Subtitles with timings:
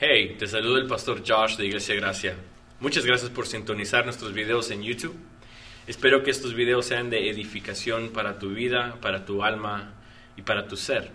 [0.00, 2.36] Hey, te saluda el pastor Josh de Iglesia Gracia.
[2.78, 5.16] Muchas gracias por sintonizar nuestros videos en YouTube.
[5.88, 9.94] Espero que estos videos sean de edificación para tu vida, para tu alma
[10.36, 11.10] y para tu ser.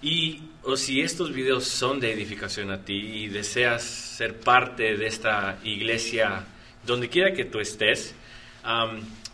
[0.00, 5.06] Y o si estos videos son de edificación a ti y deseas ser parte de
[5.06, 6.46] esta iglesia
[6.86, 8.14] donde quiera que tú estés,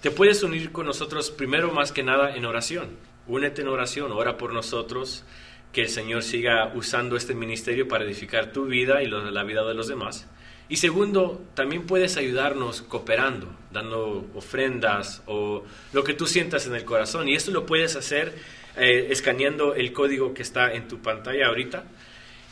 [0.00, 2.88] te puedes unir con nosotros primero más que nada en oración.
[3.28, 5.24] Únete en oración, ora por nosotros
[5.76, 9.74] que el Señor siga usando este ministerio para edificar tu vida y la vida de
[9.74, 10.26] los demás.
[10.70, 16.86] Y segundo, también puedes ayudarnos cooperando, dando ofrendas o lo que tú sientas en el
[16.86, 17.28] corazón.
[17.28, 18.32] Y esto lo puedes hacer
[18.78, 21.84] eh, escaneando el código que está en tu pantalla ahorita.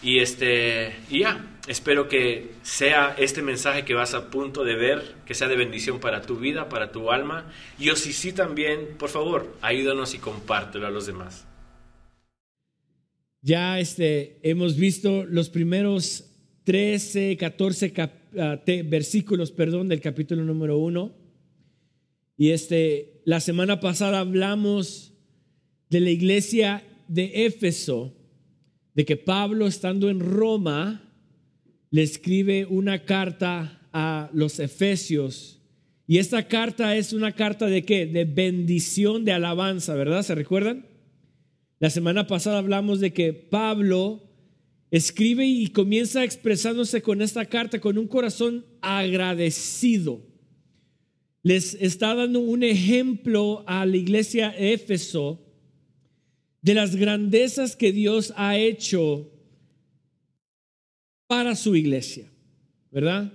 [0.02, 5.14] Y, este, y ya, espero que sea este mensaje que vas a punto de ver,
[5.24, 7.50] que sea de bendición para tu vida, para tu alma.
[7.78, 11.46] Y o si sí también, por favor, ayúdanos y compártelo a los demás.
[13.44, 16.30] Ya este, hemos visto los primeros
[16.64, 17.92] 13, 14
[18.38, 21.14] ah, versículos perdón, del capítulo número 1.
[22.38, 25.12] Y este, la semana pasada hablamos
[25.90, 28.16] de la iglesia de Éfeso,
[28.94, 31.12] de que Pablo estando en Roma
[31.90, 35.60] le escribe una carta a los efesios.
[36.06, 38.06] Y esta carta es una carta de qué?
[38.06, 40.22] De bendición, de alabanza, ¿verdad?
[40.22, 40.93] ¿Se recuerdan?
[41.80, 44.22] La semana pasada hablamos de que Pablo
[44.90, 50.22] escribe y comienza expresándose con esta carta con un corazón agradecido.
[51.42, 55.40] Les está dando un ejemplo a la iglesia de Éfeso
[56.62, 59.30] de las grandezas que Dios ha hecho
[61.26, 62.30] para su iglesia,
[62.90, 63.32] ¿verdad?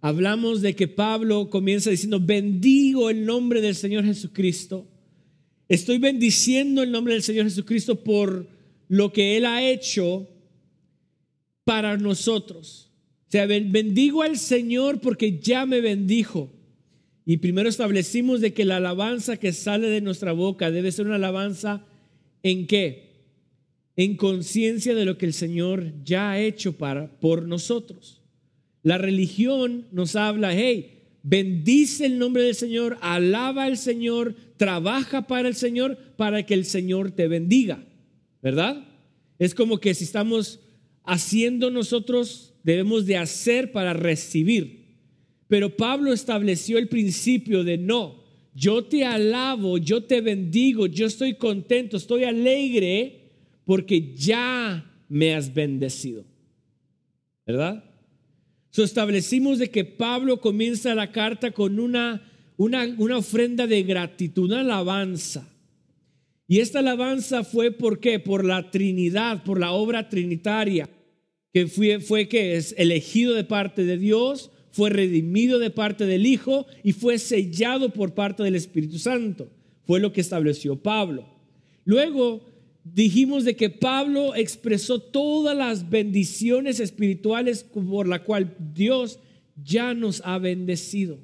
[0.00, 4.88] Hablamos de que Pablo comienza diciendo, bendigo el nombre del Señor Jesucristo
[5.72, 8.46] Estoy bendiciendo el nombre del Señor Jesucristo por
[8.88, 10.28] lo que Él ha hecho
[11.64, 12.90] para nosotros.
[13.26, 16.52] O sea, bendigo al Señor porque ya me bendijo.
[17.24, 21.14] Y primero establecimos de que la alabanza que sale de nuestra boca debe ser una
[21.14, 21.86] alabanza
[22.42, 23.22] en qué?
[23.96, 28.20] En conciencia de lo que el Señor ya ha hecho para, por nosotros.
[28.82, 35.48] La religión nos habla, hey, bendice el nombre del Señor, alaba al Señor, trabaja para
[35.48, 37.84] el Señor para que el Señor te bendiga,
[38.42, 38.84] ¿verdad?
[39.38, 40.60] Es como que si estamos
[41.04, 44.82] haciendo nosotros, debemos de hacer para recibir.
[45.48, 48.22] Pero Pablo estableció el principio de no,
[48.54, 53.30] yo te alabo, yo te bendigo, yo estoy contento, estoy alegre
[53.64, 56.24] porque ya me has bendecido,
[57.46, 57.91] ¿verdad?
[58.72, 62.22] So establecimos de que Pablo comienza la carta con una,
[62.56, 65.46] una, una ofrenda de gratitud, una alabanza.
[66.48, 68.18] Y esta alabanza fue por qué?
[68.18, 70.88] Por la Trinidad, por la obra trinitaria,
[71.52, 76.24] que fue, fue que es elegido de parte de Dios, fue redimido de parte del
[76.24, 79.50] Hijo y fue sellado por parte del Espíritu Santo.
[79.86, 81.26] Fue lo que estableció Pablo.
[81.84, 82.40] Luego
[82.84, 89.18] dijimos de que Pablo expresó todas las bendiciones espirituales por la cual Dios
[89.62, 91.18] ya nos ha bendecido.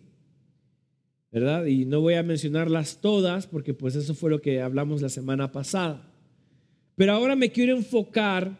[1.30, 1.66] ¿Verdad?
[1.66, 5.52] Y no voy a mencionarlas todas porque pues eso fue lo que hablamos la semana
[5.52, 6.10] pasada.
[6.96, 8.58] Pero ahora me quiero enfocar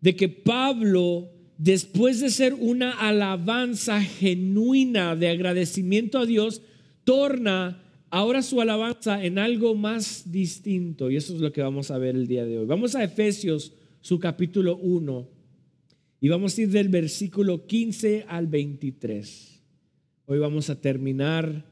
[0.00, 6.62] de que Pablo, después de ser una alabanza genuina de agradecimiento a Dios,
[7.04, 11.98] torna ahora su alabanza en algo más distinto y eso es lo que vamos a
[11.98, 12.66] ver el día de hoy.
[12.66, 15.28] Vamos a Efesios, su capítulo 1
[16.20, 19.62] y vamos a ir del versículo 15 al 23.
[20.26, 21.64] Hoy vamos a terminar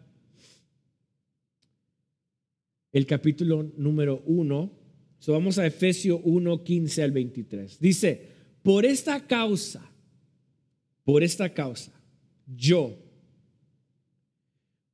[2.93, 4.73] el capítulo número 1.
[5.19, 7.81] So vamos a Efesios 1, 15 al 23.
[7.81, 8.29] Dice,
[8.63, 9.91] por esta causa,
[11.05, 11.93] por esta causa,
[12.47, 12.97] yo,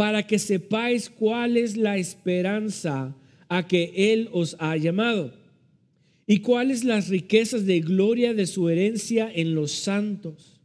[0.00, 3.14] para que sepáis cuál es la esperanza
[3.50, 5.34] a que Él os ha llamado
[6.26, 10.58] y cuáles las riquezas de gloria de su herencia en los santos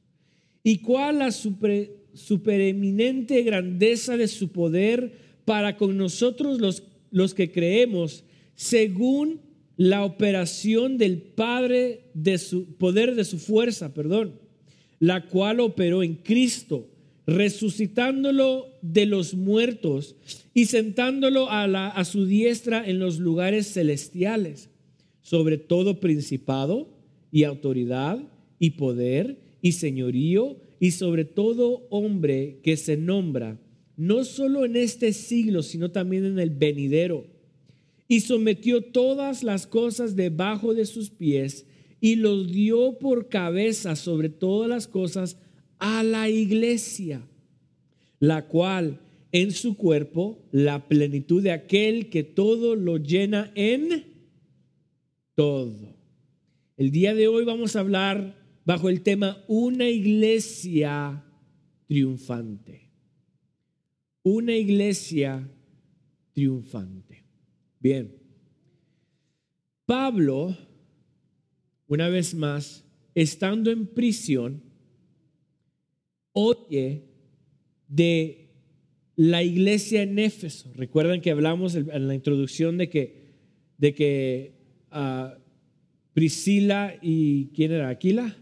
[0.64, 5.12] y cuál la supereminente grandeza de su poder
[5.44, 8.24] para con nosotros los, que creemos
[8.56, 9.42] según
[9.76, 14.40] la operación del Padre de su poder de su fuerza, perdón
[15.00, 16.88] la cual operó en Cristo,
[17.28, 20.16] resucitándolo de los muertos
[20.54, 24.70] y sentándolo a, la, a su diestra en los lugares celestiales,
[25.22, 26.90] sobre todo principado
[27.32, 28.20] y autoridad
[28.60, 33.60] y poder y señorío y sobre todo hombre que se nombra,
[33.98, 37.26] no solo en este siglo, sino también en el venidero.
[38.08, 41.66] Y sometió todas las cosas debajo de sus pies
[42.00, 45.38] y los dio por cabeza sobre todas las cosas
[45.88, 47.22] a la iglesia,
[48.20, 49.00] la cual
[49.32, 54.04] en su cuerpo la plenitud de aquel que todo lo llena en
[55.36, 55.96] todo.
[56.76, 58.36] El día de hoy vamos a hablar
[58.66, 61.24] bajo el tema una iglesia
[61.86, 62.90] triunfante.
[64.24, 65.48] Una iglesia
[66.34, 67.26] triunfante.
[67.80, 68.12] Bien.
[69.86, 70.58] Pablo,
[71.86, 72.84] una vez más,
[73.14, 74.65] estando en prisión,
[76.36, 77.06] oye
[77.88, 78.52] de
[79.16, 80.72] la iglesia en Éfeso.
[80.76, 83.26] Recuerdan que hablamos en la introducción de que,
[83.80, 84.54] de que
[84.92, 85.38] ah,
[86.14, 87.90] Priscila y ¿quién era?
[87.90, 88.38] Aquila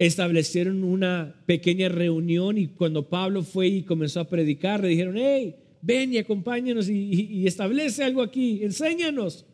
[0.00, 5.56] establecieron una pequeña reunión y cuando Pablo fue y comenzó a predicar, le dijeron, hey,
[5.82, 9.44] ven y acompáñanos y, establece algo aquí, enséñanos.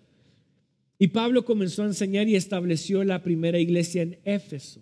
[1.01, 4.81] Y Pablo comenzó a enseñar y estableció la primera iglesia en Éfeso.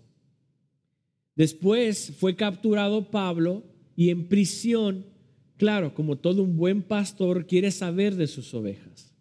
[1.37, 3.65] Después fue capturado Pablo
[3.97, 5.07] y en prisión,
[5.57, 9.15] claro, como todo un buen pastor quiere saber de sus ovejas.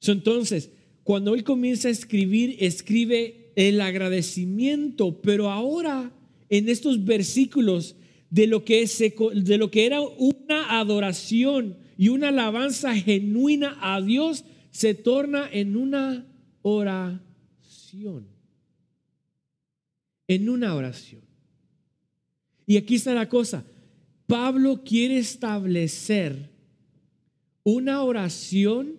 [0.00, 0.70] Entonces,
[1.04, 6.12] cuando él comienza a escribir, escribe el agradecimiento, pero ahora
[6.48, 7.96] en estos versículos
[8.30, 8.86] de lo que,
[9.34, 15.76] de lo que era una adoración y una alabanza genuina a Dios, se torna en
[15.76, 16.26] una
[16.62, 18.31] oración.
[20.32, 21.20] En una oración.
[22.66, 23.66] Y aquí está la cosa.
[24.26, 26.48] Pablo quiere establecer
[27.64, 28.94] una oración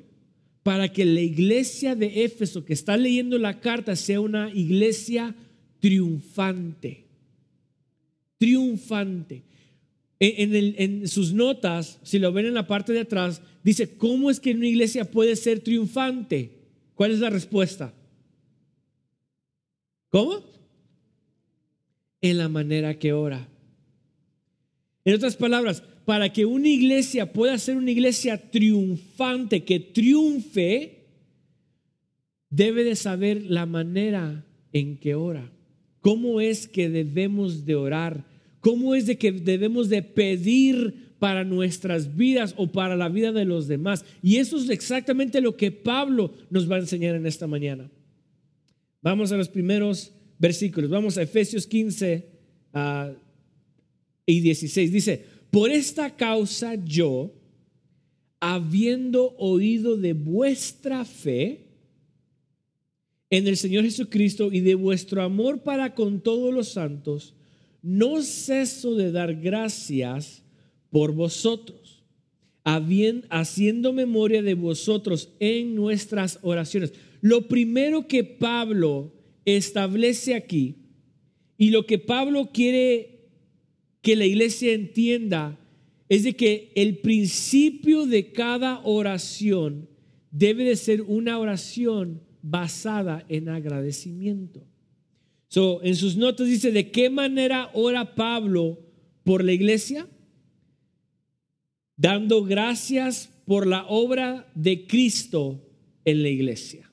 [0.62, 5.33] para que la iglesia de Éfeso que está leyendo la carta sea una iglesia
[5.80, 7.07] triunfante.
[8.38, 9.41] Triunfante.
[10.19, 14.51] En, sus notas, si lo ven en la parte de atrás, dice, ¿cómo es que
[14.51, 16.51] una iglesia puede ser triunfante?
[16.94, 17.91] ¿Cuál es la respuesta?
[20.12, 20.53] ¿Cómo?
[22.24, 23.50] En la manera que ora.
[25.04, 31.04] En otras palabras, para que una iglesia pueda ser una iglesia triunfante, que triunfe,
[32.50, 35.52] debe de saber la manera en que ora.
[36.00, 38.26] ¿Cómo es que debemos de orar?
[38.62, 43.44] ¿Cómo es de que debemos de pedir para nuestras vidas o para la vida de
[43.44, 44.06] los demás?
[44.22, 47.92] Y eso es exactamente lo que Pablo nos va a enseñar en esta mañana.
[49.02, 50.89] Vamos a los primeros versículos.
[50.89, 52.27] Vamos a Efesios 15
[52.74, 53.13] ah,
[54.25, 54.91] y 16.
[54.91, 57.33] Dice, por esta causa yo,
[58.39, 61.68] habiendo oído de vuestra fe
[63.30, 67.33] en el Señor Jesucristo y de vuestro amor para con todos los santos,
[67.81, 70.44] no ceso de dar gracias
[70.89, 72.03] por vosotros,
[72.63, 76.94] haciendo memoria de vosotros en nuestras oraciones.
[77.21, 79.13] Lo primero que Pablo
[79.45, 80.78] establece aquí
[81.57, 83.30] y lo que Pablo quiere
[84.02, 85.59] que la iglesia entienda
[86.09, 89.90] es de que el principio de cada oración
[90.30, 94.68] debe de ser una oración basada en agradecimiento.
[95.47, 98.80] So, en sus notas dice, ¿de qué manera ora Pablo
[99.23, 100.07] por la iglesia?
[101.95, 105.62] Dando gracias por la obra de Cristo
[106.06, 106.93] en la iglesia.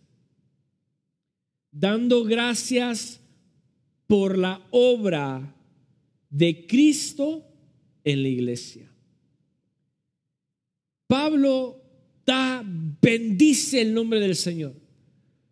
[1.73, 3.21] Dando gracias
[4.07, 5.55] por la obra
[6.29, 7.45] de Cristo
[8.05, 8.91] en la iglesia.
[11.07, 11.81] Pablo
[12.25, 14.75] da, bendice el nombre del Señor.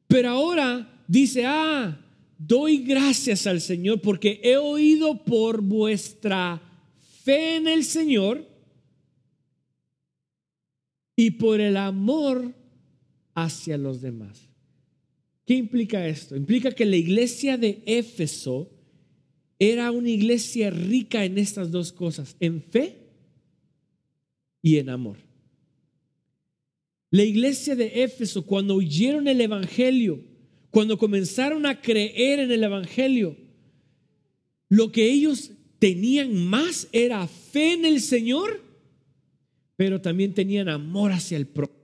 [0.06, 2.00] Pero ahora dice, ah,
[2.38, 6.62] doy gracias al Señor porque he oído por vuestra
[7.24, 8.46] fe en el Señor
[11.16, 12.54] y por el amor
[13.34, 14.47] hacia los demás.
[15.48, 16.36] ¿Qué implica esto?
[16.36, 18.70] Implica que la iglesia de Éfeso
[19.58, 22.98] era una iglesia rica en estas dos cosas, en fe
[24.60, 25.16] y en amor.
[27.10, 30.22] La iglesia de Éfeso, cuando oyeron el Evangelio,
[30.68, 33.34] cuando comenzaron a creer en el Evangelio,
[34.68, 38.62] lo que ellos tenían más era fe en el Señor,
[39.76, 41.78] pero también tenían amor hacia el prójimo.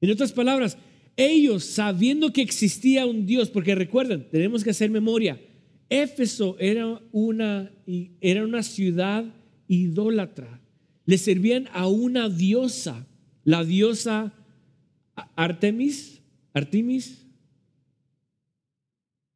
[0.00, 0.78] En otras palabras,
[1.20, 5.40] ellos sabiendo que existía un Dios, porque recuerden, tenemos que hacer memoria,
[5.88, 7.70] Éfeso era una,
[8.20, 9.24] era una ciudad
[9.66, 10.60] idólatra.
[11.04, 13.06] Le servían a una diosa,
[13.44, 14.32] la diosa
[15.34, 16.22] Artemis,
[16.52, 17.26] Artemis,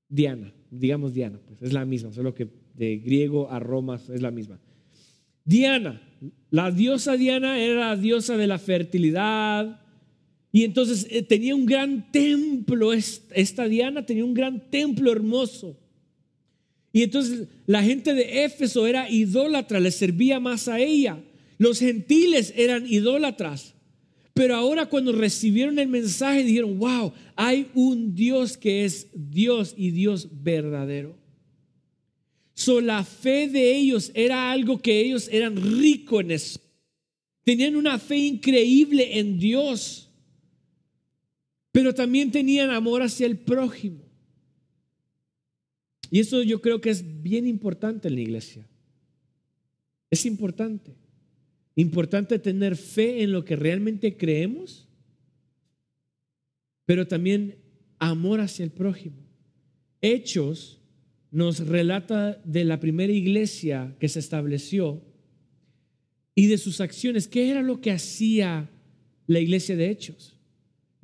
[0.08, 4.30] Diana, digamos Diana, pues es la misma, solo que de griego a Roma es la
[4.30, 4.60] misma.
[5.44, 6.00] Diana,
[6.50, 9.83] la diosa Diana era la diosa de la fertilidad,
[10.54, 15.76] y entonces eh, tenía un gran templo, esta Diana tenía un gran templo hermoso.
[16.92, 21.20] Y entonces la gente de Éfeso era idólatra, le servía más a ella.
[21.58, 23.74] Los gentiles eran idólatras.
[24.32, 29.90] Pero ahora cuando recibieron el mensaje dijeron, wow, hay un Dios que es Dios y
[29.90, 31.16] Dios verdadero.
[32.54, 36.60] So, la fe de ellos era algo que ellos eran ricos en eso.
[37.42, 40.03] Tenían una fe increíble en Dios,
[41.74, 43.98] pero también tenían amor hacia el prójimo.
[46.08, 48.64] Y eso yo creo que es bien importante en la iglesia.
[50.08, 50.94] Es importante.
[51.74, 54.86] Importante tener fe en lo que realmente creemos,
[56.86, 57.56] pero también
[57.98, 59.16] amor hacia el prójimo.
[60.00, 60.80] Hechos
[61.32, 65.02] nos relata de la primera iglesia que se estableció
[66.36, 67.26] y de sus acciones.
[67.26, 68.70] ¿Qué era lo que hacía
[69.26, 70.33] la iglesia de Hechos?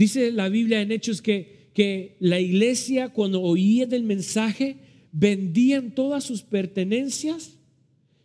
[0.01, 4.79] Dice la Biblia en Hechos que, que la iglesia cuando oía del mensaje
[5.13, 7.59] vendían todas sus pertenencias,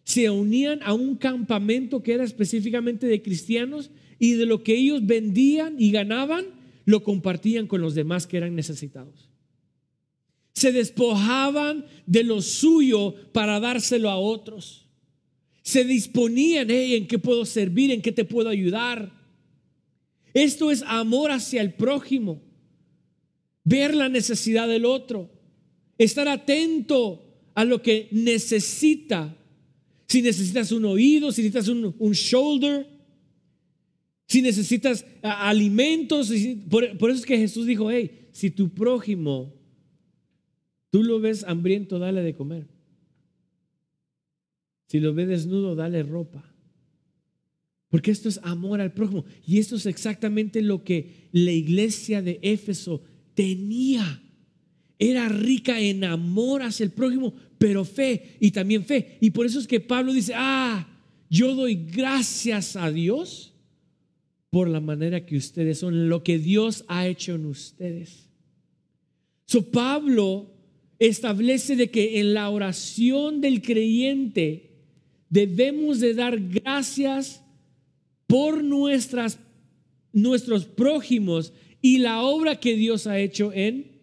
[0.05, 5.05] se unían a un campamento que era específicamente de cristianos y de lo que ellos
[5.05, 6.45] vendían y ganaban,
[6.85, 9.29] lo compartían con los demás que eran necesitados.
[10.53, 14.87] Se despojaban de lo suyo para dárselo a otros.
[15.61, 19.24] Se disponían, en qué puedo servir, en qué te puedo ayudar.
[20.35, 22.43] Esto es amor hacia el prójimo.
[23.63, 25.31] Ver la necesidad del otro
[25.97, 27.23] estar atento
[27.53, 29.35] a lo que necesita.
[30.07, 32.87] Si necesitas un oído, si necesitas un, shoulder,
[34.27, 36.31] si necesitas alimentos.
[36.69, 39.53] por, eso es que Jesús dijo, hey, si tu prójimo,
[40.91, 42.67] tú lo ves hambriento, dale de comer.
[44.87, 46.54] Si lo ves desnudo, dale ropa.
[47.95, 49.23] Porque esto es amor al prójimo.
[49.47, 53.01] Y esto es exactamente lo que la iglesia de Éfeso
[53.35, 54.21] tenía.
[54.99, 59.17] Era rica en amor hacia el prójimo, pero fe y también fe.
[59.21, 60.85] Y por eso es que Pablo dice, ah,
[61.29, 63.53] yo doy gracias a Dios
[64.49, 68.29] por la manera que ustedes son, lo que Dios ha hecho en ustedes.
[69.45, 70.51] So Pablo
[70.99, 74.71] establece de que en la oración del creyente
[75.29, 77.44] debemos de dar gracias
[78.27, 79.39] por nuestras,
[80.11, 83.99] nuestros prójimos y la obra que Dios ha hecho en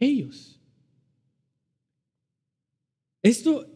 [0.00, 0.60] ellos.
[3.22, 3.66] Esto,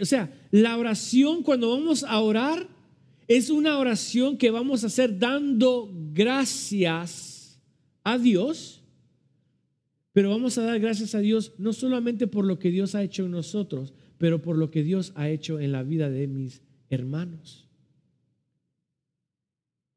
[0.00, 2.68] o sea, la oración cuando vamos a orar
[3.28, 7.60] es una oración que vamos a hacer dando gracias
[8.02, 8.82] a Dios,
[10.12, 13.26] pero vamos a dar gracias a Dios no solamente por lo que Dios ha hecho
[13.26, 17.67] en nosotros, pero por lo que Dios ha hecho en la vida de mis hermanos.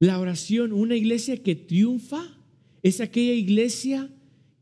[0.01, 2.35] La oración, una iglesia que triunfa,
[2.81, 4.09] es aquella iglesia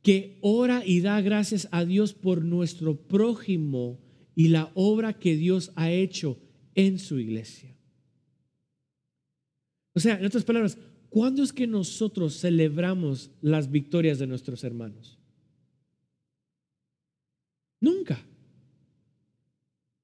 [0.04, 4.02] que ora y da gracias a Dios por nuestro prójimo
[4.36, 6.38] y la obra que Dios ha hecho
[6.76, 7.74] en su iglesia.
[9.94, 10.78] O sea, en otras palabras,
[11.08, 15.18] ¿cuándo es que nosotros celebramos las victorias de nuestros hermanos?
[17.80, 18.29] Nunca.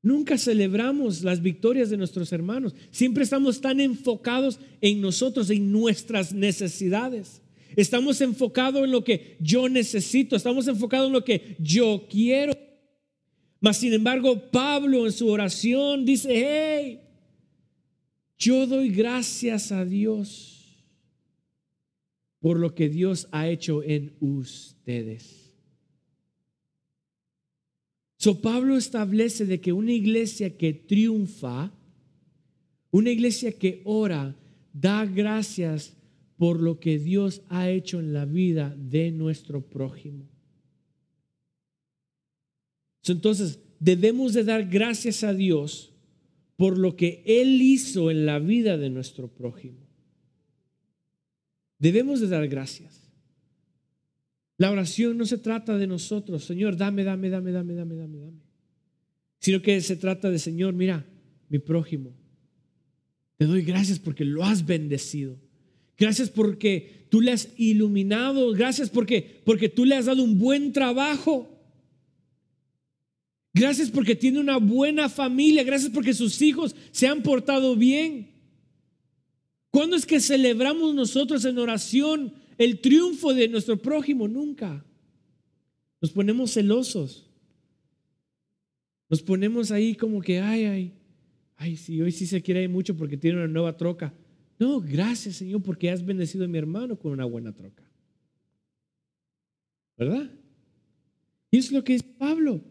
[0.05, 2.75] Nunca celebramos las victorias de nuestros hermanos.
[2.91, 7.41] Siempre estamos tan enfocados en nosotros, en nuestras necesidades.
[7.75, 12.53] Estamos enfocados en lo que yo necesito, estamos enfocados en lo que yo quiero.
[13.59, 17.00] Mas sin embargo, Pablo en su oración dice, hey,
[18.38, 20.85] yo doy gracias a Dios
[22.39, 25.44] por lo que Dios ha hecho en ustedes.
[28.34, 31.72] Pablo establece de que una iglesia que triunfa,
[32.91, 34.36] una iglesia que ora,
[34.74, 35.96] da gracias
[36.38, 40.27] por lo que Dios ha hecho en la vida de nuestro prójimo.
[43.08, 45.94] Entonces, debemos de dar gracias a Dios
[46.55, 49.86] por lo que Él hizo en la vida de nuestro prójimo.
[51.77, 53.04] Debemos de dar gracias.
[54.57, 58.39] La oración no se trata de nosotros, Señor, dame, dame, dame, dame, dame, dame, dame.
[59.39, 61.05] Sino que se trata de, Señor, mira,
[61.50, 62.15] mi prójimo,
[63.38, 65.38] te doy gracias porque lo has bendecido.
[65.97, 68.51] Gracias porque tú le has iluminado.
[68.51, 71.51] Gracias porque, porque tú le has dado un buen trabajo.
[73.53, 75.63] Gracias porque tiene una buena familia.
[75.63, 78.31] Gracias porque sus hijos se han portado bien.
[79.69, 84.27] ¿Cuándo es que celebramos nosotros en oración el triunfo de nuestro prójimo?
[84.27, 84.85] Nunca.
[86.01, 87.29] Nos ponemos celosos.
[89.09, 90.93] Nos ponemos ahí como que, ay, ay,
[91.57, 94.13] ay, sí, hoy sí se quiere mucho porque tiene una nueva troca.
[94.57, 97.83] No, gracias Señor porque has bendecido a mi hermano con una buena troca.
[99.97, 100.29] ¿Verdad?
[101.51, 102.62] Y es lo que es Pablo.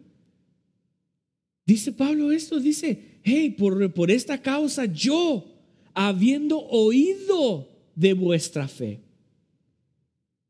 [1.66, 5.46] Dice Pablo esto, dice, hey, por, por esta causa yo,
[5.94, 9.00] habiendo oído de vuestra fe,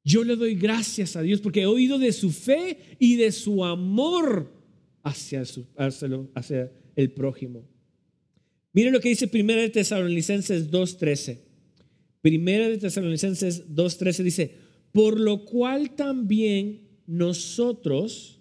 [0.05, 3.65] yo le doy gracias a Dios porque he oído de su fe y de su
[3.65, 4.53] amor
[5.03, 7.67] hacia, su, hacia, el prójimo.
[8.75, 11.39] Miren lo que dice Primera de Tesalonicenses 2.13.
[12.21, 14.55] Primera de Tesalonicenses 2.13 dice,
[14.93, 18.41] por lo cual también nosotros,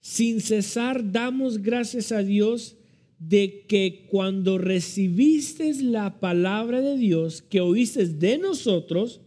[0.00, 2.76] sin cesar damos gracias a Dios
[3.18, 9.21] de que cuando recibiste la palabra de Dios que oíste de nosotros,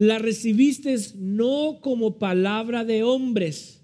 [0.00, 3.82] la recibiste no como palabra de hombres,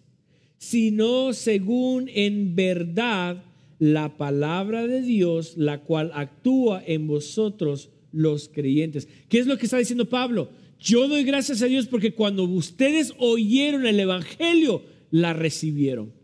[0.56, 3.44] sino según en verdad
[3.78, 9.06] la palabra de Dios, la cual actúa en vosotros los creyentes.
[9.28, 10.48] ¿Qué es lo que está diciendo Pablo?
[10.80, 16.14] Yo doy gracias a Dios porque cuando ustedes oyeron el Evangelio, la recibieron.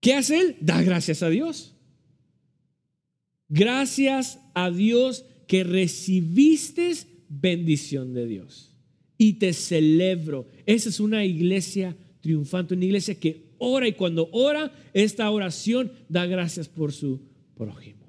[0.00, 0.56] ¿Qué hace él?
[0.62, 1.74] Da gracias a Dios.
[3.50, 8.74] Gracias a Dios que recibiste bendición de Dios.
[9.16, 10.46] Y te celebro.
[10.66, 16.26] Esa es una iglesia triunfante, una iglesia que ora y cuando ora, esta oración da
[16.26, 17.20] gracias por su
[17.54, 18.06] prójimo.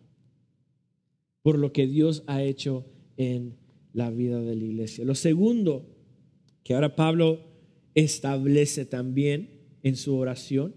[1.42, 2.86] Por lo que Dios ha hecho
[3.18, 3.58] en
[3.94, 5.06] la vida de la iglesia.
[5.06, 5.90] Lo segundo
[6.64, 7.46] que ahora Pablo
[7.96, 9.50] establece también
[9.82, 10.76] en su oración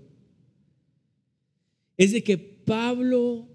[1.97, 3.49] es de que Pablo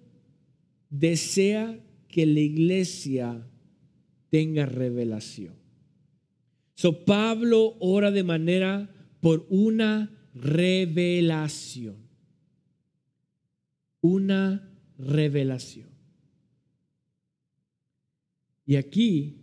[0.89, 3.45] desea que la iglesia
[4.29, 5.55] tenga revelación.
[6.75, 11.95] So Pablo ora de manera por una revelación.
[14.01, 15.89] Una revelación.
[18.65, 19.37] Y aquí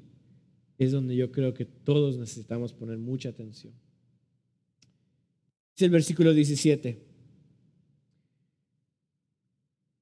[0.79, 3.73] es donde yo creo que todos necesitamos poner mucha atención.
[5.77, 7.03] Es el versículo 17.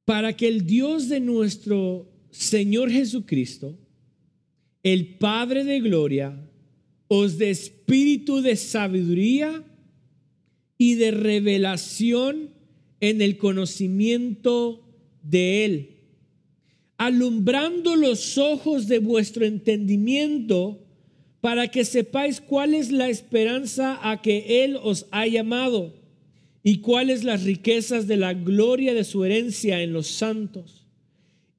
[0.05, 3.79] Para que el Dios de nuestro Señor Jesucristo,
[4.83, 6.39] el Padre de Gloria,
[7.09, 9.65] os dé espíritu de sabiduría
[10.79, 12.51] y de revelación
[13.01, 14.85] en el conocimiento
[15.23, 15.93] de Él
[17.03, 20.87] alumbrando los ojos de vuestro entendimiento
[21.41, 25.97] para que sepáis cuál es la esperanza a que Él os ha llamado
[26.63, 30.82] y cuáles las riquezas de la gloria de su herencia en los santos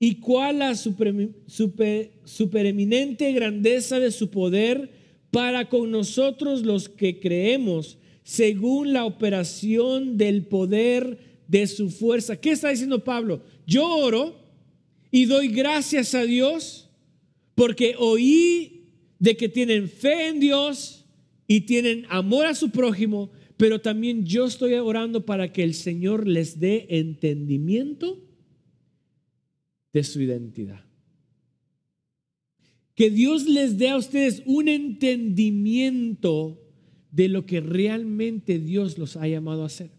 [0.03, 4.91] y cuál la supereminente grandeza de su poder
[5.31, 12.35] para con nosotros los que creemos según la operación del poder de su fuerza.
[12.35, 13.43] ¿Qué está diciendo Pablo?
[13.65, 14.35] Yo oro
[15.09, 16.89] y doy gracias a Dios
[17.55, 18.89] porque oí
[19.19, 21.05] de que tienen fe en Dios
[21.47, 26.27] y tienen amor a su prójimo, pero también yo estoy orando para que el Señor
[26.27, 28.19] les dé entendimiento
[29.93, 30.83] de su identidad.
[32.95, 36.59] Que Dios les dé a ustedes un entendimiento
[37.11, 39.91] de lo que realmente Dios los ha llamado a hacer.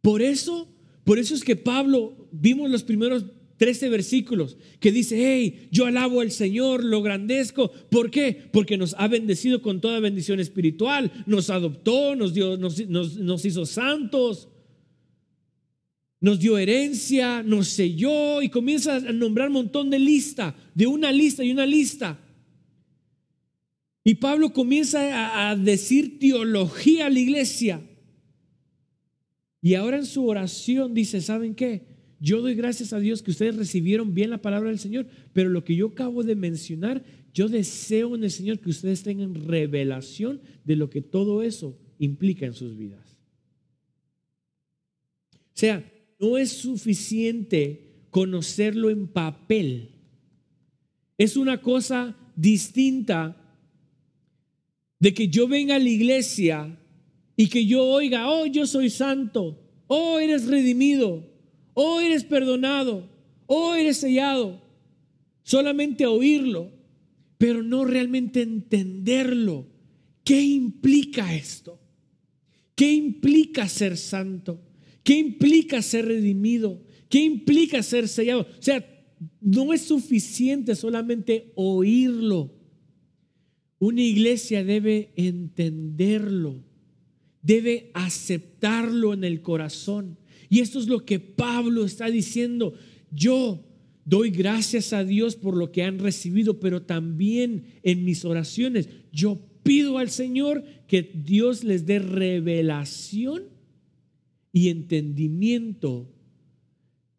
[0.00, 0.68] Por eso,
[1.04, 3.26] por eso es que Pablo, vimos los primeros
[3.58, 7.70] 13 versículos que dice, hey, yo alabo al Señor, lo grandezco.
[7.90, 8.48] ¿Por qué?
[8.52, 14.48] Porque nos ha bendecido con toda bendición espiritual, nos adoptó, nos, dio, nos, hizo santos,
[16.20, 21.12] nos dio herencia, nos selló y comienza a nombrar un montón de lista, de una
[21.12, 22.18] lista y una lista.
[24.02, 27.82] Y Pablo comienza a decir teología a la iglesia.
[29.60, 31.86] Y ahora en su oración dice, ¿saben qué?
[32.20, 35.62] Yo doy gracias a Dios que ustedes recibieron bien la palabra del Señor, pero lo
[35.62, 40.76] que yo acabo de mencionar, yo deseo en el Señor que ustedes tengan revelación de
[40.76, 43.16] lo que todo eso implica en sus vidas.
[45.32, 45.84] O sea,
[46.18, 49.90] no es suficiente conocerlo en papel.
[51.16, 53.36] Es una cosa distinta
[54.98, 56.78] de que yo venga a la iglesia
[57.36, 61.24] y que yo oiga, oh, yo soy santo, oh, eres redimido,
[61.74, 63.08] oh eres perdonado,
[63.46, 64.60] oh eres sellado.
[65.44, 66.70] Solamente oírlo,
[67.38, 69.66] pero no realmente entenderlo.
[70.24, 71.80] ¿Qué implica esto?
[72.74, 74.60] ¿Qué implica ser santo?
[75.08, 76.82] ¿Qué implica ser redimido?
[77.08, 78.42] ¿Qué implica ser sellado?
[78.42, 78.86] O sea,
[79.40, 82.52] no es suficiente solamente oírlo.
[83.78, 86.62] Una iglesia debe entenderlo,
[87.40, 90.18] debe aceptarlo en el corazón.
[90.50, 92.74] Y esto es lo que Pablo está diciendo.
[93.10, 93.64] Yo
[94.04, 99.40] doy gracias a Dios por lo que han recibido, pero también en mis oraciones yo
[99.62, 103.56] pido al Señor que Dios les dé revelación
[104.52, 106.12] y entendimiento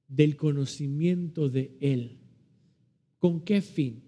[0.07, 2.17] del conocimiento de Él.
[3.19, 4.03] ¿Con qué fin?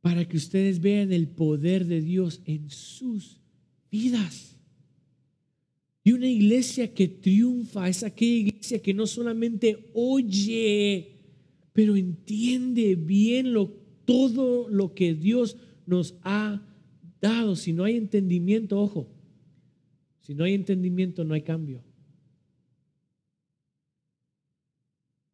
[0.00, 3.40] Para que ustedes vean el poder de Dios en sus
[3.90, 4.56] vidas.
[6.04, 11.16] Y una iglesia que triunfa es aquella iglesia que no solamente oye,
[11.72, 13.68] pero entiende bien lo,
[14.04, 15.56] todo lo que Dios
[15.86, 16.62] nos ha
[17.20, 17.56] dado.
[17.56, 19.10] Si no hay entendimiento, ojo,
[20.20, 21.82] si no hay entendimiento no hay cambio.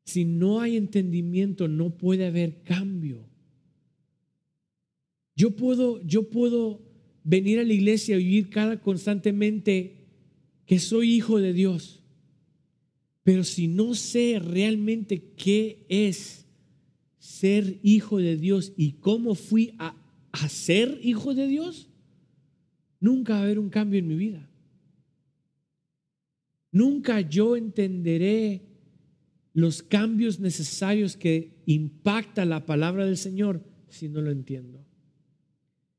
[0.04, 3.26] Si no hay entendimiento, no puede haber cambio.
[5.34, 6.82] Yo puedo, yo puedo
[7.24, 10.04] venir a la iglesia y oír cada constantemente
[10.66, 12.02] que soy hijo de Dios.
[13.22, 16.46] Pero si no sé realmente qué es
[17.18, 19.96] ser hijo de Dios y cómo fui a,
[20.30, 21.88] a ser hijo de Dios,
[23.00, 24.50] nunca va a haber un cambio en mi vida.
[26.70, 28.73] Nunca yo entenderé
[29.54, 34.84] los cambios necesarios que impacta la palabra del Señor si no lo entiendo.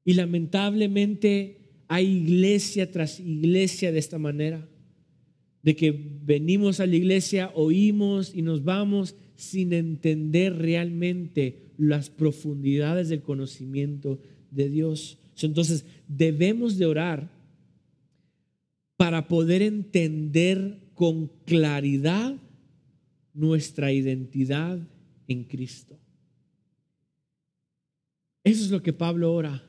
[0.04, 4.68] Y lamentablemente hay iglesia tras iglesia de esta manera,
[5.64, 13.10] de que venimos a la iglesia, oímos y nos vamos sin entender realmente las profundidades
[13.10, 14.20] del conocimiento
[14.52, 15.18] de Dios.
[15.42, 17.32] Entonces debemos de orar
[18.98, 22.36] para poder entender con claridad
[23.36, 24.80] nuestra identidad
[25.28, 26.00] en Cristo.
[28.44, 29.64] Eso es lo que Pablo ora.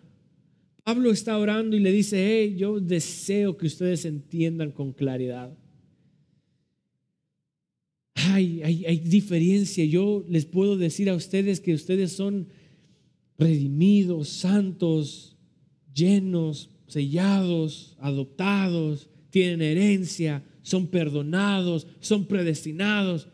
[0.85, 5.57] Pablo está orando y le dice, hey, yo deseo que ustedes entiendan con claridad.
[8.15, 9.85] Hay, hay, hay diferencia.
[9.85, 12.49] Yo les puedo decir a ustedes que ustedes son
[13.39, 15.37] redimidos, santos,
[15.93, 23.29] llenos, sellados, adoptados, tienen herencia, son perdonados, son predestinados.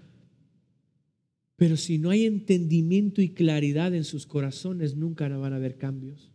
[1.63, 6.29] Pero si no hay entendimiento y claridad en sus corazones, nunca van a haber cambios.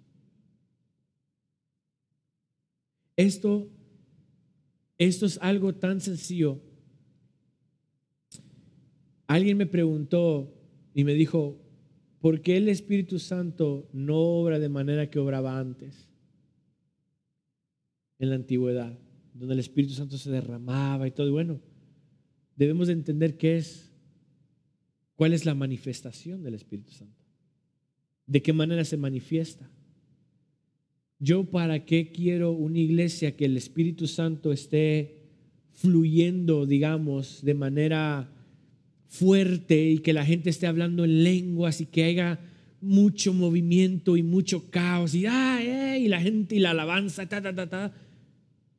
[3.18, 3.70] Esto,
[4.98, 6.62] esto es algo tan sencillo.
[9.28, 10.56] Alguien me preguntó
[10.94, 11.60] y me dijo,
[12.22, 16.08] ¿por qué el Espíritu Santo no obra de manera que obraba antes?
[18.18, 18.98] En la antigüedad,
[19.34, 21.28] donde el Espíritu Santo se derramaba y todo.
[21.28, 21.60] Y bueno,
[22.56, 23.87] debemos de entender qué es
[25.18, 27.26] ¿Cuál es la manifestación del Espíritu Santo?
[28.28, 29.68] ¿De qué manera se manifiesta?
[31.18, 35.24] Yo para qué quiero una iglesia que el Espíritu Santo esté
[35.74, 38.32] fluyendo, digamos, de manera
[39.08, 42.40] fuerte y que la gente esté hablando en lenguas y que haya
[42.80, 47.68] mucho movimiento y mucho caos y, y la gente y la alabanza, ta, ta, ta,
[47.68, 47.94] ta,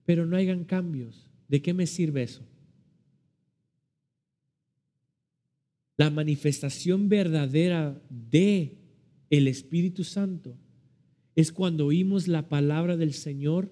[0.05, 1.29] pero no hayan cambios.
[1.49, 2.43] ¿De qué me sirve eso?
[5.99, 8.79] La manifestación verdadera de
[9.31, 10.57] el Espíritu Santo
[11.35, 13.71] es cuando oímos la palabra del Señor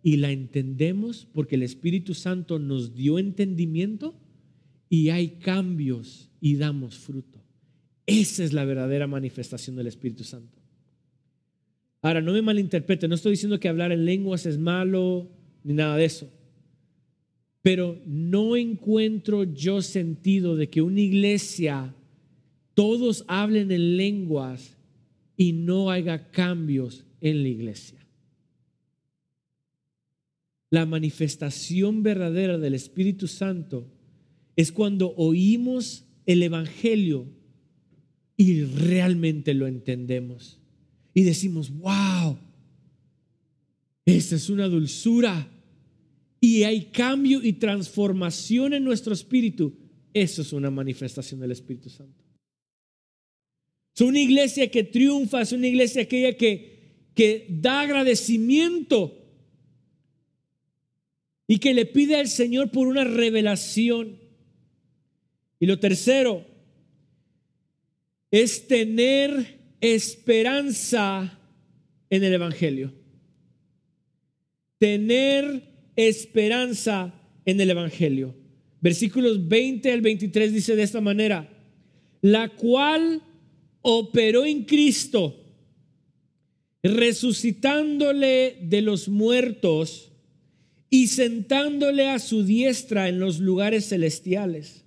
[0.00, 4.14] y la entendemos porque el Espíritu Santo nos dio entendimiento
[4.88, 7.42] y hay cambios y damos fruto.
[8.06, 10.60] Esa es la verdadera manifestación del Espíritu Santo.
[12.00, 15.28] Ahora, no me malinterprete, no estoy diciendo que hablar en lenguas es malo
[15.64, 16.30] ni nada de eso.
[17.66, 21.92] Pero no encuentro yo sentido de que una iglesia
[22.74, 24.76] todos hablen en lenguas
[25.36, 28.06] y no haya cambios en la iglesia.
[30.70, 33.88] La manifestación verdadera del Espíritu Santo
[34.54, 37.26] es cuando oímos el Evangelio
[38.36, 40.60] y realmente lo entendemos.
[41.12, 42.38] Y decimos, wow,
[44.04, 45.50] esta es una dulzura
[46.40, 49.74] y hay cambio y transformación en nuestro espíritu,
[50.12, 52.24] eso es una manifestación del Espíritu Santo.
[53.94, 59.26] Es una iglesia que triunfa, es una iglesia aquella que, que da agradecimiento
[61.46, 64.18] y que le pide al Señor por una revelación.
[65.58, 66.46] Y lo tercero
[68.30, 71.38] es tener esperanza
[72.10, 72.92] en el Evangelio.
[74.78, 78.34] Tener esperanza en el Evangelio.
[78.80, 81.50] Versículos 20 al 23 dice de esta manera,
[82.20, 83.22] la cual
[83.82, 85.42] operó en Cristo,
[86.82, 90.12] resucitándole de los muertos
[90.90, 94.84] y sentándole a su diestra en los lugares celestiales,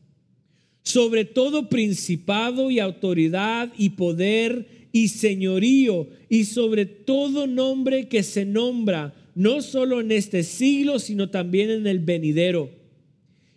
[0.83, 8.45] sobre todo principado y autoridad y poder y señorío y sobre todo nombre que se
[8.45, 12.71] nombra, no solo en este siglo, sino también en el venidero.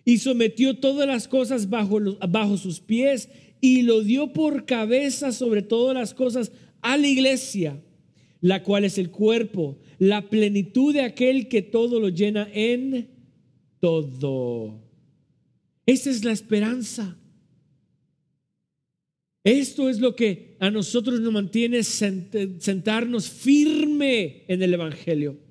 [0.05, 3.29] Y sometió todas las cosas bajo, bajo sus pies
[3.61, 7.83] y lo dio por cabeza sobre todas las cosas a la iglesia,
[8.40, 13.09] la cual es el cuerpo, la plenitud de aquel que todo lo llena en
[13.81, 14.81] todo.
[15.85, 17.18] Esa es la esperanza.
[19.42, 25.51] Esto es lo que a nosotros nos mantiene sentarnos firme en el Evangelio.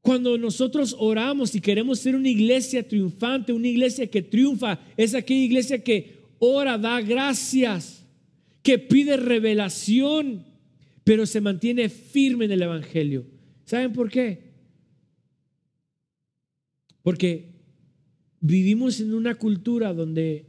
[0.00, 5.44] Cuando nosotros oramos y queremos ser una iglesia triunfante, una iglesia que triunfa, es aquella
[5.44, 8.06] iglesia que ora, da gracias,
[8.62, 10.46] que pide revelación,
[11.04, 13.26] pero se mantiene firme en el Evangelio.
[13.64, 14.50] ¿Saben por qué?
[17.02, 17.50] Porque
[18.40, 20.46] vivimos en una cultura donde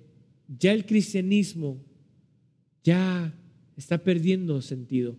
[0.47, 1.83] ya el cristianismo
[2.83, 3.33] ya
[3.77, 5.17] está perdiendo sentido.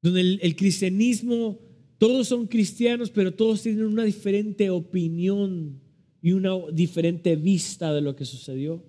[0.00, 1.58] Donde el, cristianismo,
[1.98, 5.80] todos son cristianos, pero todos tienen una diferente opinión
[6.22, 8.84] y una diferente vista de lo que sucedió.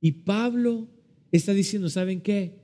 [0.00, 0.88] Y Pablo
[1.30, 2.60] está diciendo, ¿saben qué?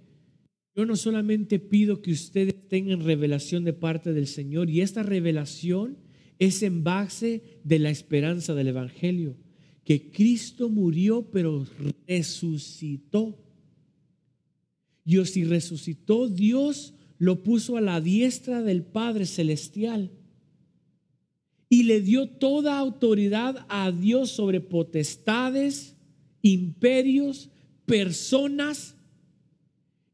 [0.75, 5.99] Yo no solamente pido que ustedes tengan revelación de parte del Señor, y esta revelación
[6.39, 9.37] es en base de la esperanza del Evangelio
[9.87, 11.65] que Cristo murió pero
[12.09, 13.41] resucitó.
[15.05, 20.11] Y si resucitó, Dios lo puso a la diestra del Padre Celestial
[21.69, 25.97] y le dio toda autoridad a Dios sobre potestades,
[26.43, 27.51] imperios,
[27.87, 28.97] personas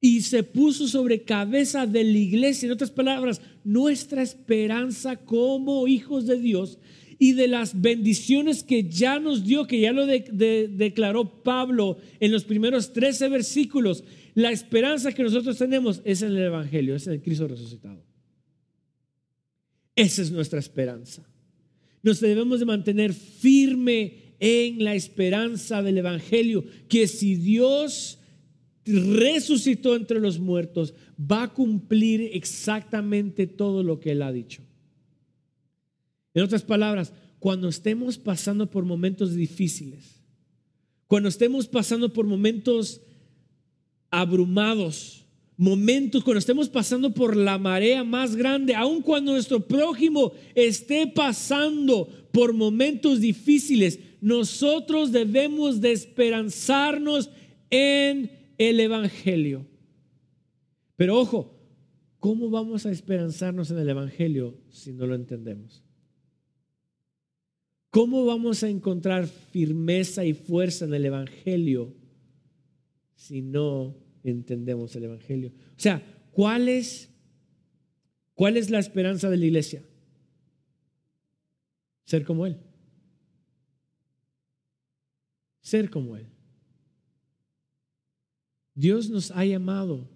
[0.00, 2.66] y se puso sobre cabeza de la iglesia.
[2.66, 6.78] En otras palabras, nuestra esperanza como hijos de Dios
[7.18, 12.42] y de las bendiciones que ya nos dio, que ya lo declaró Pablo en los
[12.42, 14.02] primeros 13 versículos,
[14.34, 18.02] la esperanza que nosotros tenemos es en el Evangelio, es en el Cristo resucitado.
[19.94, 21.28] Esa es nuestra esperanza.
[22.02, 28.18] Nos debemos de mantener firme en la esperanza del Evangelio, que si Dios
[28.84, 34.62] resucitó entre los muertos, va a cumplir exactamente todo lo que Él ha dicho.
[36.34, 40.22] En otras palabras, cuando estemos pasando por momentos difíciles,
[41.06, 43.02] cuando estemos pasando por momentos
[44.12, 51.06] abrumados, momentos cuando estemos pasando por la marea más grande, aun cuando nuestro prójimo esté
[51.08, 57.30] pasando por momentos difíciles, nosotros debemos de esperanzarnos
[57.70, 59.66] en el Evangelio.
[60.96, 61.58] Pero ojo,
[62.20, 65.82] ¿cómo vamos a esperanzarnos en el Evangelio si no lo entendemos?
[67.90, 71.94] ¿Cómo vamos a encontrar firmeza y fuerza en el Evangelio
[73.14, 75.52] si no entendemos el Evangelio?
[75.76, 77.10] O sea, ¿cuál es,
[78.34, 79.82] cuál es la esperanza de la iglesia?
[82.04, 82.58] Ser como Él.
[85.60, 86.26] Ser como Él.
[88.74, 90.08] Dios nos ha llamado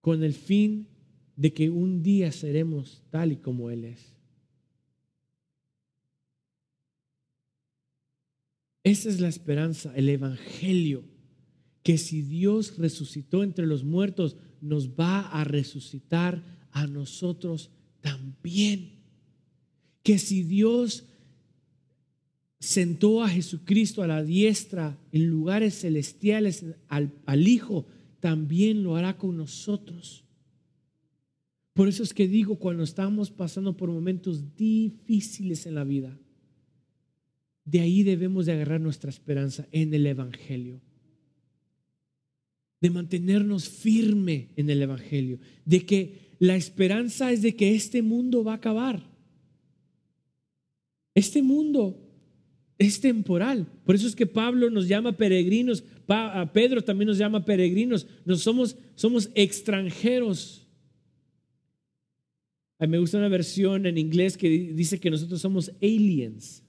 [0.00, 0.88] con el fin
[1.36, 4.16] de que un día seremos tal y como Él es.
[8.82, 11.04] Esa es la esperanza, el Evangelio,
[11.86, 17.70] que si Dios resucitó entre los muertos, nos va a resucitar a nosotros
[18.00, 19.04] también.
[20.02, 21.04] Que si Dios
[22.58, 27.86] sentó a Jesucristo a la diestra en lugares celestiales al, Hijo,
[28.18, 30.24] también lo hará con nosotros.
[31.72, 36.18] Por eso es que digo, cuando estamos pasando por momentos difíciles en la vida,
[37.64, 40.80] de ahí debemos de agarrar nuestra esperanza en el Evangelio.
[42.80, 45.38] De mantenernos firme en el Evangelio.
[45.64, 49.02] De que la esperanza es de que este mundo va a acabar.
[51.14, 52.02] Este mundo
[52.78, 53.66] es temporal.
[53.84, 55.84] Por eso es que Pablo nos llama peregrinos.
[56.08, 58.06] A Pedro también nos llama peregrinos.
[58.24, 60.66] Nos somos, somos extranjeros.
[62.78, 66.62] A mí me gusta una versión en inglés que dice que nosotros somos aliens.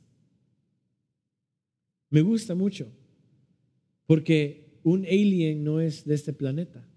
[2.09, 2.89] Me gusta mucho,
[4.05, 6.87] porque un alien no es de este planeta,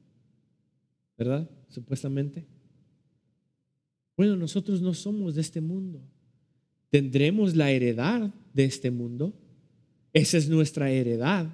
[1.18, 1.50] ¿verdad?
[1.68, 2.46] Supuestamente.
[4.16, 6.00] Bueno, nosotros no somos de este mundo.
[6.90, 9.35] Tendremos la heredad de este mundo.
[10.12, 11.53] Esa es nuestra heredad.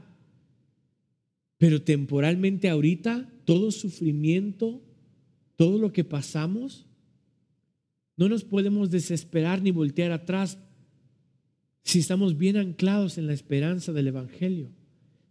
[1.56, 4.82] Pero temporalmente ahorita, todo sufrimiento,
[5.56, 6.84] todo lo que pasamos,
[8.18, 10.58] no nos podemos desesperar ni voltear atrás
[11.82, 14.70] si estamos bien anclados en la esperanza del Evangelio,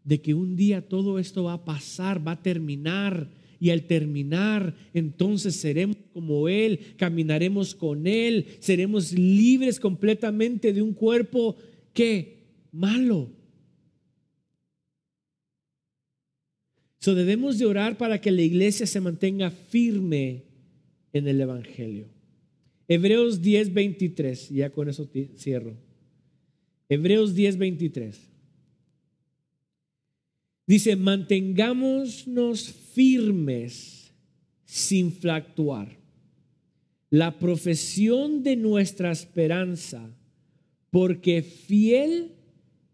[0.06, 4.76] de que un día todo esto va a pasar, va a terminar, y al terminar
[4.94, 11.56] entonces seremos como Él, caminaremos con Él, seremos libres completamente de un cuerpo
[11.94, 13.32] que malo.
[17.00, 20.44] So debemos de orar para que la iglesia se mantenga firme
[21.14, 22.08] en el Evangelio.
[22.88, 25.76] Hebreos 10, 23, ya con eso cierro.
[26.90, 28.35] Hebreos 10, 23.
[30.68, 34.14] Dice, mantengámonos firmes
[34.66, 35.98] sin fluctuar.
[37.10, 40.10] La profesión de nuestra esperanza,
[40.90, 42.32] porque fiel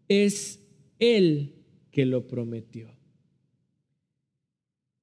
[0.08, 0.60] es
[0.98, 1.54] Él
[1.90, 2.90] que lo prometió.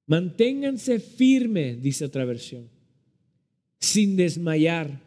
[0.06, 2.68] Manténganse firme, dice otra versión
[3.80, 5.00] sin desmayar.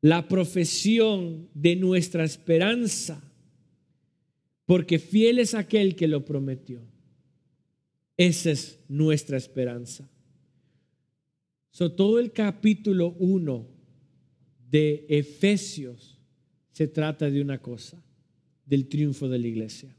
[0.00, 3.20] La profesión de nuestra esperanza,
[4.68, 6.82] porque fiel es aquel que lo prometió.
[8.18, 10.10] Esa es nuestra esperanza.
[11.70, 13.66] So, todo el capítulo 1
[14.70, 16.18] de Efesios
[16.70, 18.04] se trata de una cosa,
[18.66, 19.96] del triunfo de la iglesia.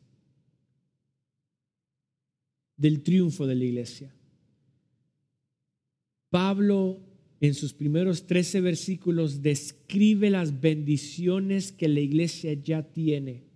[2.77, 4.13] Del triunfo de la iglesia.
[6.29, 7.01] Pablo
[7.41, 13.48] en sus primeros 13 versículos describe las bendiciones que la iglesia ya tiene.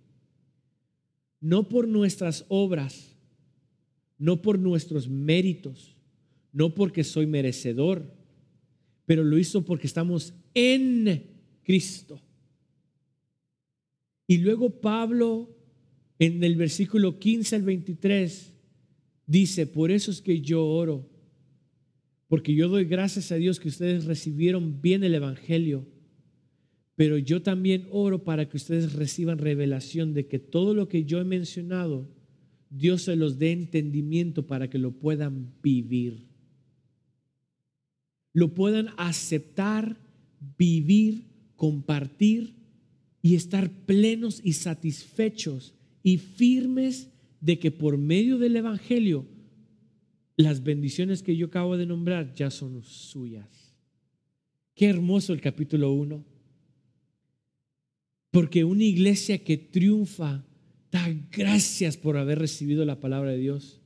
[1.44, 3.14] No por nuestras obras,
[4.16, 5.94] no por nuestros méritos,
[6.52, 8.10] no porque soy merecedor,
[9.04, 11.22] pero lo hizo porque estamos en
[11.62, 12.18] Cristo.
[14.26, 15.54] Y luego Pablo
[16.18, 18.54] en el versículo 15 al 23
[19.26, 21.10] dice, por eso es que yo oro
[22.34, 25.86] porque yo doy gracias a Dios que ustedes recibieron bien el Evangelio,
[26.96, 31.20] pero yo también oro para que ustedes reciban revelación de que todo lo que yo
[31.20, 32.08] he mencionado,
[32.70, 36.28] Dios se los dé entendimiento para que lo puedan vivir.
[38.32, 39.96] Lo puedan aceptar,
[40.56, 41.26] vivir,
[41.56, 42.54] compartir
[43.22, 49.26] y estar plenos y satisfechos y firmes de que por medio del Evangelio
[50.36, 53.74] las bendiciones que yo acabo de nombrar ya son suyas.
[54.74, 56.33] Qué hermoso el capítulo 1.
[58.34, 60.44] Porque una iglesia que triunfa
[60.90, 63.80] da gracias por haber recibido la palabra de Dios.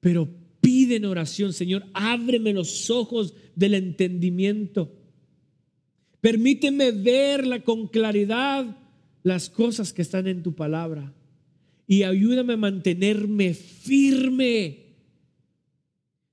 [0.00, 0.28] Pero
[0.60, 4.92] pide en oración, Señor, ábreme los ojos del entendimiento.
[6.20, 8.76] Permíteme verla con claridad
[9.22, 11.14] las cosas que están en tu palabra.
[11.86, 14.86] Y ayúdame a mantenerme firme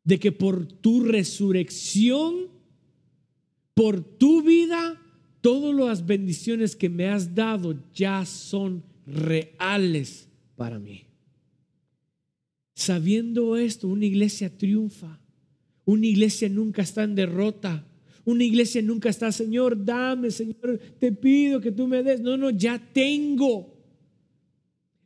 [0.03, 2.47] de que por tu resurrección,
[3.75, 5.00] por tu vida,
[5.41, 11.03] todas las bendiciones que me has dado ya son reales para mí.
[12.73, 15.19] Sabiendo esto, una iglesia triunfa.
[15.83, 17.85] Una iglesia nunca está en derrota.
[18.23, 22.21] Una iglesia nunca está, Señor, dame, Señor, te pido que tú me des.
[22.21, 23.75] No, no, ya tengo.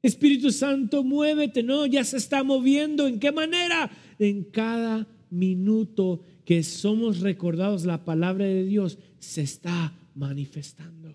[0.02, 1.64] Espíritu Santo, muévete.
[1.64, 3.08] No, ya se está moviendo.
[3.08, 3.90] ¿En qué manera?
[4.20, 11.14] en cada minuto que somos recordados, la palabra de Dios se está manifestando.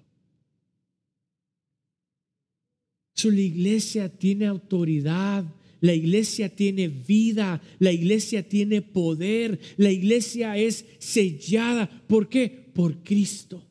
[3.23, 5.45] La iglesia tiene autoridad,
[5.81, 11.89] la iglesia tiene vida, la iglesia tiene poder, la iglesia es sellada.
[12.07, 12.71] ¿Por qué?
[12.73, 13.67] Por Cristo.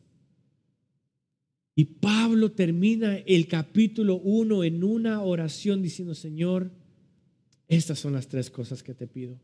[1.73, 6.71] Y Pablo termina el capítulo 1 en una oración diciendo, Señor,
[7.67, 9.39] estas son las tres cosas que te pido.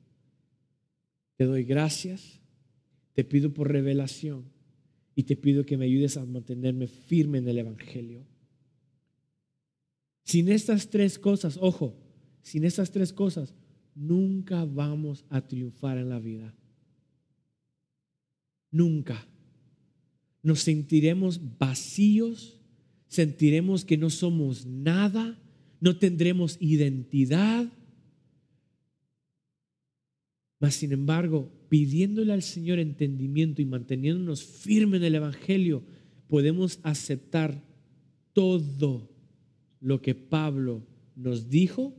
[1.38, 2.42] Te doy gracias,
[3.14, 4.55] te pido por revelación
[5.16, 8.26] y te pido que me ayudes a mantenerme firme en el Evangelio.
[10.24, 11.96] Sin estas tres cosas, ojo,
[12.42, 13.56] sin estas tres cosas,
[13.96, 16.54] nunca vamos a triunfar en la vida.
[18.72, 19.26] Nunca.
[20.44, 22.60] Nos sentiremos vacíos,
[23.08, 25.40] sentiremos que no somos nada,
[25.80, 27.72] no tendremos identidad
[30.60, 35.84] mas, sin embargo, pidiéndole al Señor entendimiento y manteniéndonos firmes en el Evangelio,
[36.30, 37.62] podemos aceptar
[38.32, 39.12] todo
[39.82, 41.94] lo que Pablo nos dijo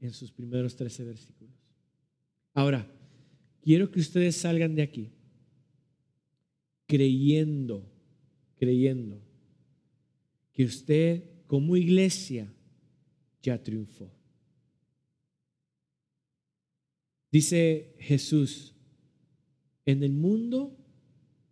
[0.00, 1.54] en sus primeros 13 versículos.
[2.54, 2.90] Ahora,
[3.62, 5.12] quiero que ustedes salgan de aquí
[6.88, 7.88] creyendo,
[8.56, 9.22] creyendo
[10.52, 12.52] que usted como iglesia
[13.44, 14.12] ya triunfó.
[17.30, 18.73] Dice Jesús,
[19.86, 20.76] en el mundo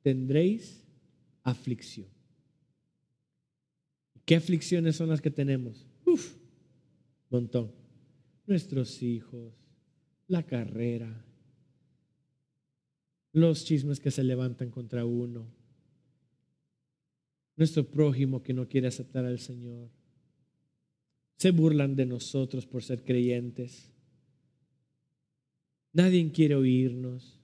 [0.03, 0.85] tendréis
[1.43, 2.09] aflicción.
[4.24, 5.87] ¿Qué aflicciones son las que tenemos?
[6.07, 6.37] Uf,
[7.28, 7.72] montón.
[8.47, 9.53] Nuestros hijos,
[10.28, 11.24] la carrera,
[13.33, 15.47] los chismes que se levantan contra uno,
[17.57, 19.91] nuestro prójimo que no quiere aceptar al Señor.
[21.37, 23.91] Se burlan de nosotros por ser creyentes.
[25.93, 27.41] Nadie quiere oírnos.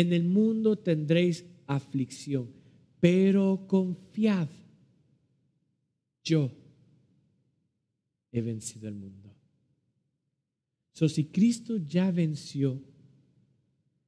[0.00, 2.48] En el mundo tendréis aflicción,
[3.00, 4.48] pero confiad.
[6.24, 6.50] Yo
[8.32, 9.28] he vencido el mundo.
[10.94, 12.80] So, si Cristo ya venció,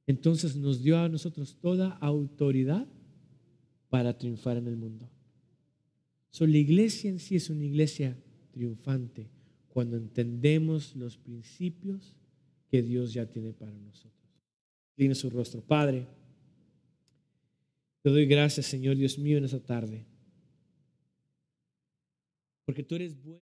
[0.07, 2.87] entonces nos dio a nosotros toda autoridad
[3.91, 5.07] para triunfar en el mundo.
[6.31, 8.17] So, la iglesia en sí es una iglesia
[8.49, 9.29] triunfante
[9.69, 12.15] cuando entendemos los principios
[12.67, 14.22] que Dios ya tiene para nosotros.
[14.95, 15.61] Tiene su rostro.
[15.61, 16.07] Padre,
[18.01, 20.05] te doy gracias, Señor Dios mío, en esa tarde.
[22.65, 23.41] Porque tú eres bueno.